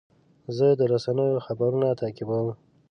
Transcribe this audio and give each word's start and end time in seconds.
زه 0.57 0.67
د 0.79 0.81
رسنیو 0.93 1.43
خبرونه 1.45 1.87
تعقیبوم. 2.01 2.47